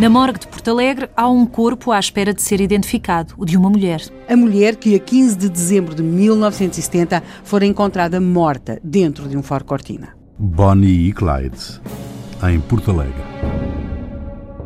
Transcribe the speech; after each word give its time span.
Na 0.00 0.08
morgue 0.08 0.38
de 0.38 0.46
Porto 0.46 0.70
Alegre 0.70 1.10
há 1.16 1.28
um 1.28 1.44
corpo 1.44 1.90
à 1.90 1.98
espera 1.98 2.32
de 2.32 2.40
ser 2.40 2.60
identificado, 2.60 3.34
o 3.36 3.44
de 3.44 3.56
uma 3.56 3.68
mulher. 3.68 4.00
A 4.28 4.36
mulher 4.36 4.76
que 4.76 4.94
a 4.94 4.98
15 5.00 5.36
de 5.36 5.48
dezembro 5.48 5.92
de 5.92 6.04
1970 6.04 7.20
fora 7.42 7.66
encontrada 7.66 8.20
morta 8.20 8.78
dentro 8.84 9.28
de 9.28 9.36
um 9.36 9.42
Ford 9.42 9.64
Cortina. 9.64 10.16
Bonnie 10.38 11.08
e 11.08 11.12
Clyde, 11.12 11.80
em 12.48 12.60
Porto 12.60 12.92
Alegre. 12.92 13.27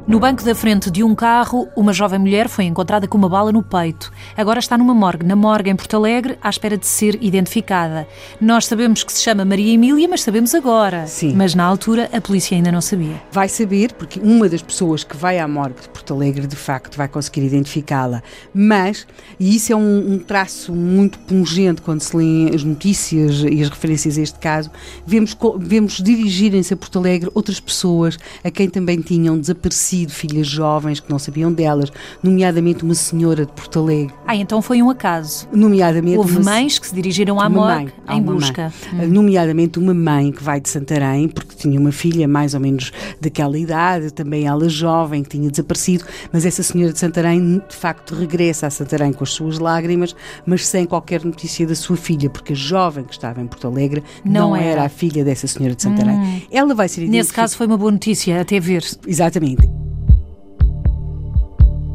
No 0.05 0.19
banco 0.19 0.43
da 0.43 0.53
frente 0.53 0.91
de 0.91 1.05
um 1.05 1.15
carro, 1.15 1.69
uma 1.77 1.93
jovem 1.93 2.19
mulher 2.19 2.49
foi 2.49 2.65
encontrada 2.65 3.07
com 3.07 3.17
uma 3.17 3.29
bala 3.29 3.53
no 3.53 3.63
peito. 3.63 4.13
Agora 4.37 4.59
está 4.59 4.77
numa 4.77 4.93
morgue, 4.93 5.25
na 5.25 5.37
morgue 5.37 5.71
em 5.71 5.77
Porto 5.77 5.97
Alegre, 5.97 6.37
à 6.43 6.51
espera 6.51 6.77
de 6.77 6.87
ser 6.87 7.23
identificada. 7.23 8.07
Nós 8.41 8.67
sabemos 8.67 9.05
que 9.05 9.13
se 9.13 9.23
chama 9.23 9.45
Maria 9.45 9.73
Emília, 9.73 10.09
mas 10.09 10.23
sabemos 10.23 10.57
agora. 10.57 11.07
Sim. 11.07 11.35
Mas 11.37 11.55
na 11.55 11.63
altura 11.63 12.11
a 12.13 12.21
polícia 12.21 12.57
ainda 12.57 12.73
não 12.73 12.81
sabia. 12.81 13.23
Vai 13.31 13.49
saber, 13.49 13.93
porque 13.93 14.19
uma 14.19 14.49
das 14.49 14.61
pessoas 14.61 15.05
que 15.05 15.17
vai 15.17 15.39
à 15.39 15.47
morgue 15.47 15.83
de 15.83 15.89
Porto 15.89 16.13
Alegre, 16.15 16.49
de 16.49 16.57
facto, 16.57 16.97
vai 16.97 17.07
conseguir 17.07 17.45
identificá-la. 17.45 18.25
Mas, 18.53 19.07
e 19.39 19.55
isso 19.55 19.73
é 19.73 19.77
um, 19.77 20.15
um 20.15 20.19
traço 20.19 20.75
muito 20.75 21.17
pungente 21.21 21.81
quando 21.81 22.01
se 22.01 22.17
lêem 22.17 22.53
as 22.53 22.65
notícias 22.65 23.45
e 23.49 23.63
as 23.63 23.69
referências 23.69 24.19
a 24.19 24.21
este 24.21 24.39
caso, 24.41 24.69
vemos, 25.07 25.37
vemos 25.61 26.03
dirigirem-se 26.03 26.75
a 26.75 26.77
Porto 26.77 26.99
Alegre 26.99 27.31
outras 27.35 27.61
pessoas 27.61 28.19
a 28.43 28.51
quem 28.51 28.69
também 28.69 29.01
tinham 29.01 29.39
desaparecido 29.39 29.92
filhas 30.09 30.47
jovens 30.47 31.01
que 31.01 31.11
não 31.11 31.19
sabiam 31.19 31.53
delas, 31.53 31.93
nomeadamente 32.23 32.85
uma 32.85 32.95
senhora 32.95 33.45
de 33.47 33.53
Porto 33.53 33.79
Alegre. 33.81 34.15
Ah, 34.27 34.35
então 34.37 34.61
foi 34.63 34.83
um 34.83 34.91
acaso. 34.91 35.47
Nomeadamente 35.53 36.19
Houve 36.19 36.37
uma- 36.39 36.51
mães 36.53 36.79
que 36.79 36.87
se 36.87 36.95
dirigiram 36.95 37.41
à 37.41 37.49
morgue 37.49 37.93
mãe, 38.07 38.17
em 38.19 38.23
busca. 38.23 38.73
Hum. 38.93 39.07
Nomeadamente 39.09 39.79
uma 39.79 39.95
mãe 39.95 40.31
que 40.33 40.43
vai 40.43 40.61
de 40.61 40.69
Santarém, 40.69 41.29
porque 41.29 41.55
tinha 41.57 41.79
uma 41.79 41.93
filha 41.93 42.27
mais 42.29 42.55
ou 42.55 42.61
menos 42.61 42.93
daquela 43.21 43.59
idade, 43.59 44.13
também 44.13 44.47
ela 44.47 44.69
jovem, 44.69 45.23
que 45.23 45.31
tinha 45.31 45.51
desaparecido, 45.51 46.05
mas 46.33 46.45
essa 46.47 46.63
senhora 46.63 46.93
de 46.93 46.99
Santarém 46.99 47.63
de 47.69 47.77
facto 47.77 48.15
regressa 48.15 48.67
a 48.67 48.71
Santarém 48.71 49.13
com 49.13 49.25
as 49.25 49.31
suas 49.31 49.59
lágrimas, 49.59 50.15
mas 50.47 50.67
sem 50.67 50.85
qualquer 50.87 51.25
notícia 51.25 51.67
da 51.67 51.75
sua 51.75 51.97
filha, 51.97 52.31
porque 52.31 52.53
a 52.53 52.57
jovem 52.57 53.05
que 53.05 53.13
estava 53.13 53.41
em 53.41 53.47
Porto 53.47 53.67
Alegre 53.67 54.03
Não 54.25 54.51
não, 54.51 54.57
era. 54.57 54.65
era. 54.67 54.85
a 54.85 54.89
filha 54.89 55.25
dessa 55.25 55.47
senhora 55.47 55.75
de 55.75 55.83
Santarém. 55.83 56.47
Ela 56.51 56.75
vai 56.75 56.89
ser 56.89 57.07
Nesse 57.09 57.33
caso 57.33 57.57
foi 57.57 57.67
uma 57.67 57.77
boa 57.77 57.91
notícia, 57.91 58.41
até 58.41 58.59
ver. 58.61 58.85
Exatamente. 59.07 59.82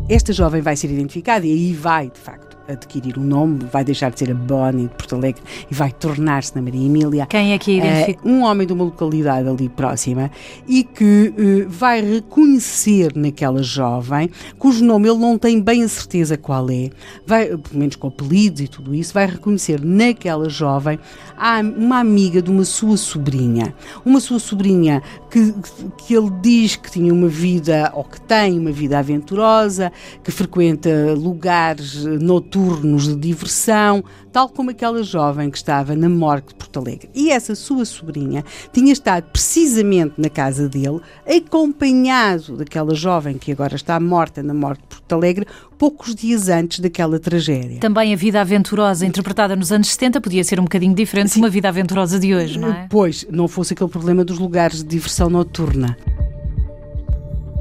Esta 0.09 0.31
jovem 0.31 0.61
vai 0.61 0.75
ser 0.75 0.89
identificada 0.89 1.45
e 1.45 1.51
aí 1.51 1.73
vai, 1.73 2.09
de 2.09 2.19
facto, 2.19 2.55
adquirir 2.69 3.17
um 3.17 3.23
nome, 3.23 3.59
vai 3.71 3.83
deixar 3.83 4.09
de 4.11 4.19
ser 4.19 4.29
a 4.31 4.33
Bonnie 4.33 4.83
de 4.87 4.93
Porto 4.95 5.15
Alegre 5.15 5.41
e 5.71 5.73
vai 5.73 5.89
tornar-se 5.91 6.53
na 6.53 6.61
Maria 6.61 6.85
Emília. 6.85 7.25
Quem 7.25 7.53
é 7.53 7.57
que 7.57 7.79
a 7.79 7.83
É 7.85 8.01
identificou? 8.01 8.29
um 8.31 8.43
homem 8.43 8.67
de 8.67 8.73
uma 8.73 8.83
localidade 8.83 9.47
ali 9.47 9.69
próxima 9.69 10.29
e 10.67 10.83
que 10.83 11.33
eh, 11.37 11.65
vai 11.69 12.01
reconhecer 12.01 13.13
naquela 13.15 13.63
jovem, 13.63 14.29
cujo 14.59 14.83
nome 14.83 15.07
ele 15.09 15.17
não 15.17 15.37
tem 15.37 15.61
bem 15.61 15.83
a 15.83 15.87
certeza 15.87 16.37
qual 16.37 16.69
é, 16.69 16.89
vai, 17.25 17.45
pelo 17.47 17.79
menos 17.79 17.95
com 17.95 18.07
apelidos 18.07 18.59
e 18.61 18.67
tudo 18.67 18.93
isso, 18.93 19.13
vai 19.13 19.27
reconhecer 19.27 19.79
naquela 19.83 20.49
jovem 20.49 20.99
a- 21.37 21.61
uma 21.61 21.99
amiga 21.99 22.41
de 22.41 22.51
uma 22.51 22.65
sua 22.65 22.97
sobrinha. 22.97 23.73
Uma 24.05 24.19
sua 24.19 24.39
sobrinha 24.39 25.01
que, 25.37 25.53
que 25.97 26.15
ele 26.15 26.31
diz 26.41 26.75
que 26.75 26.91
tinha 26.91 27.13
uma 27.13 27.27
vida, 27.27 27.91
ou 27.93 28.03
que 28.03 28.19
tem 28.21 28.57
uma 28.57 28.71
vida 28.71 28.97
aventurosa, 28.97 29.91
que 30.23 30.31
frequenta 30.31 30.89
lugares 31.15 32.03
noturnos 32.03 33.07
de 33.07 33.15
diversão, 33.15 34.03
tal 34.31 34.49
como 34.49 34.71
aquela 34.71 35.03
jovem 35.03 35.49
que 35.49 35.57
estava 35.57 35.95
na 35.95 36.09
morgue 36.09 36.47
de 36.49 36.55
Porto 36.55 36.79
Alegre. 36.79 37.09
E 37.13 37.29
essa 37.29 37.55
sua 37.55 37.85
sobrinha 37.85 38.43
tinha 38.73 38.91
estado 38.91 39.25
precisamente 39.31 40.15
na 40.17 40.29
casa 40.29 40.67
dele, 40.67 41.01
acompanhado 41.27 42.57
daquela 42.57 42.95
jovem 42.95 43.37
que 43.37 43.51
agora 43.51 43.75
está 43.75 43.99
morta 43.99 44.41
na 44.41 44.53
morgue 44.53 44.81
de 44.89 44.96
Porto 45.07 45.15
Alegre, 45.15 45.47
poucos 45.77 46.13
dias 46.13 46.49
antes 46.49 46.79
daquela 46.79 47.17
tragédia. 47.17 47.79
Também 47.79 48.13
a 48.13 48.17
vida 48.17 48.41
aventurosa 48.41 49.05
interpretada 49.05 49.55
nos 49.55 49.71
anos 49.71 49.87
70 49.87 50.19
podia 50.19 50.43
ser 50.43 50.59
um 50.59 50.63
bocadinho 50.63 50.93
diferente 50.93 51.33
de 51.33 51.39
uma 51.39 51.49
vida 51.49 51.69
aventurosa 51.69 52.19
de 52.19 52.35
hoje, 52.35 52.59
não 52.59 52.69
é? 52.69 52.87
Pois, 52.89 53.25
não 53.31 53.47
fosse 53.47 53.73
aquele 53.73 53.89
problema 53.89 54.25
dos 54.25 54.37
lugares 54.37 54.83
de 54.83 54.89
diversão 54.89 55.29
noturna. 55.29 55.97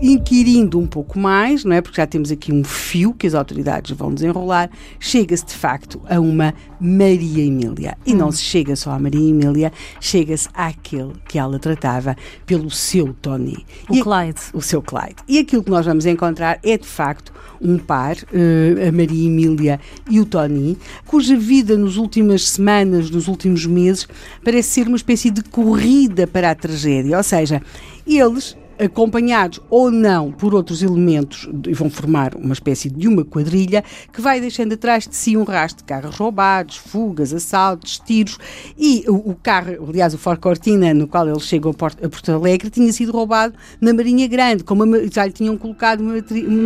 Inquirindo 0.00 0.78
um 0.78 0.86
pouco 0.86 1.18
mais, 1.18 1.64
não 1.64 1.74
é? 1.74 1.80
Porque 1.80 1.96
já 2.00 2.06
temos 2.06 2.30
aqui 2.30 2.52
um 2.52 2.62
fio 2.62 3.14
que 3.14 3.26
as 3.26 3.34
autoridades 3.34 3.96
vão 3.96 4.12
desenrolar, 4.12 4.68
chega-se 5.00 5.46
de 5.46 5.54
facto 5.54 6.00
a 6.08 6.20
uma 6.20 6.52
Maria 6.78 7.42
Emília. 7.44 7.96
E 8.04 8.12
não 8.12 8.30
se 8.30 8.42
chega 8.42 8.76
só 8.76 8.90
à 8.90 8.98
Maria 8.98 9.26
Emília, 9.30 9.72
chega-se 9.98 10.48
àquele 10.52 11.12
que 11.26 11.38
ela 11.38 11.58
tratava 11.58 12.14
pelo 12.44 12.70
seu 12.70 13.14
Tony. 13.14 13.64
O 13.88 13.94
E- 13.96 14.02
Clyde. 14.02 14.40
o 14.52 14.60
seu 14.60 14.82
Clyde. 14.82 15.16
E 15.26 15.38
aquilo 15.38 15.64
que 15.64 15.70
nós 15.70 15.86
vamos 15.86 16.04
encontrar 16.04 16.58
é 16.62 16.76
de 16.76 16.86
facto 16.86 17.32
um 17.58 17.78
par, 17.78 18.16
eh, 18.34 18.88
a 18.88 18.92
Maria 18.92 19.26
Emília 19.26 19.80
e 20.10 20.20
o 20.20 20.26
Tony, 20.26 20.76
cuja 21.06 21.34
vida 21.38 21.74
nas 21.74 21.96
últimas 21.96 22.46
semanas, 22.50 23.08
nos 23.10 23.28
últimos 23.28 23.64
meses, 23.64 24.06
parece 24.44 24.68
ser 24.68 24.88
uma 24.88 24.96
espécie 24.98 25.30
de 25.30 25.42
corrida 25.42 26.26
para 26.26 26.50
a 26.50 26.54
tragédia. 26.54 27.16
Ou 27.16 27.22
seja, 27.22 27.62
eles 28.06 28.54
acompanhados 28.78 29.60
ou 29.70 29.90
não 29.90 30.32
por 30.32 30.54
outros 30.54 30.82
elementos, 30.82 31.48
e 31.66 31.74
vão 31.74 31.90
formar 31.90 32.34
uma 32.34 32.52
espécie 32.52 32.88
de 32.90 33.08
uma 33.08 33.24
quadrilha 33.24 33.84
que 34.12 34.20
vai 34.20 34.40
deixando 34.40 34.74
atrás 34.74 35.06
de 35.06 35.14
si 35.14 35.36
um 35.36 35.44
rastro 35.44 35.82
de 35.82 35.88
carros 35.88 36.16
roubados, 36.16 36.76
fugas, 36.76 37.32
assaltos, 37.32 37.98
tiros 37.98 38.38
e 38.76 39.04
o, 39.08 39.30
o 39.30 39.34
carro, 39.42 39.88
aliás 39.88 40.14
o 40.14 40.18
Ford 40.18 40.40
Cortina 40.40 40.92
no 40.94 41.06
qual 41.06 41.28
eles 41.28 41.42
chegam 41.42 41.70
a 41.70 41.74
Porto, 41.74 42.04
a 42.04 42.08
Porto 42.08 42.32
Alegre 42.32 42.70
tinha 42.70 42.92
sido 42.92 43.12
roubado 43.12 43.54
na 43.80 43.92
Marinha 43.92 44.26
Grande, 44.28 44.64
como 44.64 44.84
já 45.10 45.26
lhe 45.26 45.32
tinham 45.32 45.56
colocado 45.56 46.00
uma 46.00 46.14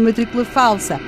matrícula 0.04 0.44
falsa. 0.44 1.00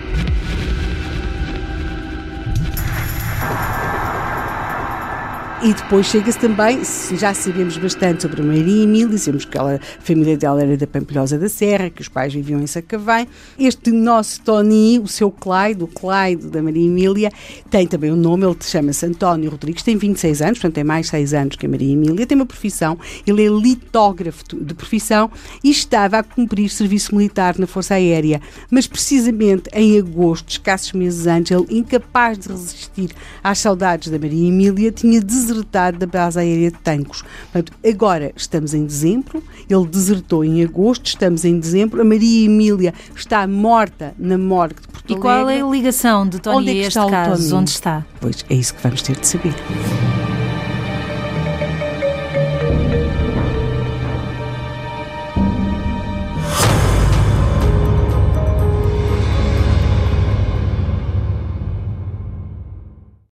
E 5.65 5.73
depois 5.73 6.07
chega-se 6.07 6.41
também, 6.41 6.81
já 7.17 7.33
sabemos 7.33 7.77
bastante 7.77 8.23
sobre 8.23 8.43
a 8.43 8.45
Maria 8.45 8.83
Emília, 8.83 9.17
sabemos 9.17 9.45
que 9.45 9.57
ela, 9.57 9.77
a 9.77 10.03
família 10.03 10.37
dela 10.37 10.61
era 10.61 10.77
da 10.77 10.89
Pampilhosa 10.89 11.39
da 11.39 11.49
Serra, 11.49 11.89
que 11.89 12.03
os 12.03 12.09
pais 12.09 12.35
viviam 12.35 12.61
em 12.61 12.67
Sacavém. 12.67 13.29
Este 13.57 13.93
nosso 13.93 14.41
Tony, 14.41 14.99
o 14.99 15.07
seu 15.07 15.31
Clyde, 15.31 15.85
o 15.85 15.87
Clyde 15.87 16.49
da 16.49 16.61
Maria 16.61 16.85
Emília, 16.85 17.31
tem 17.71 17.87
também 17.87 18.11
um 18.11 18.17
nome, 18.17 18.45
ele 18.45 18.57
chama-se 18.61 19.07
António 19.07 19.53
Rodrigues, 19.53 19.85
tem 19.85 19.97
26 19.97 20.43
anos, 20.43 20.59
portanto 20.59 20.75
tem 20.75 20.83
mais 20.83 21.07
6 21.07 21.33
anos 21.33 21.55
que 21.55 21.65
a 21.65 21.69
Maria 21.69 21.93
Emília, 21.93 22.27
tem 22.27 22.35
uma 22.35 22.45
profissão, 22.47 22.99
ele 23.25 23.47
é 23.47 23.49
litógrafo 23.49 24.43
de 24.53 24.75
profissão 24.75 25.31
e 25.63 25.71
estava 25.71 26.19
a 26.19 26.23
cumprir 26.25 26.71
serviço 26.71 27.15
militar 27.15 27.57
na 27.57 27.69
Força 27.69 27.95
Aérea, 27.95 28.41
mas 28.69 28.89
precisamente 28.89 29.71
em 29.73 29.97
agosto, 29.97 30.49
escassos 30.49 30.93
meses 30.93 31.29
antes, 31.29 31.53
ele, 31.53 31.67
incapaz 31.71 32.37
de 32.37 32.49
resistir 32.49 33.11
às 33.45 33.61
saudades 33.61 34.11
da 34.11 34.19
Maria 34.19 34.49
Emília, 34.49 34.91
tinha 34.91 35.21
desertado 35.53 35.99
da 35.99 36.07
base 36.07 36.39
aérea 36.39 36.71
de 36.71 36.79
Tancos. 36.79 37.23
Portanto, 37.53 37.73
agora 37.87 38.33
estamos 38.37 38.75
em 38.75 38.85
dezembro, 38.85 39.43
ele 39.69 39.87
desertou 39.87 40.45
em 40.45 40.63
agosto, 40.63 41.07
estamos 41.07 41.45
em 41.45 41.59
dezembro, 41.59 42.01
a 42.01 42.05
Maria 42.05 42.47
Emília 42.47 42.95
está 43.15 43.47
morta 43.47 44.15
na 44.19 44.39
morgue 44.39 44.81
de 44.81 44.89
Porto 44.89 45.13
E 45.13 45.17
qual 45.17 45.49
é 45.49 45.61
a 45.61 45.67
ligação 45.67 46.27
de 46.27 46.39
Tony 46.41 46.57
Onde 46.57 46.71
é 46.71 46.85
a 46.85 46.87
este 46.89 47.07
caso? 47.07 47.57
Onde 47.57 47.71
está? 47.71 48.05
Pois 48.21 48.45
é 48.49 48.55
isso 48.55 48.75
que 48.75 48.83
vamos 48.83 49.03
ter 49.03 49.17
de 49.17 49.27
saber. 49.27 49.55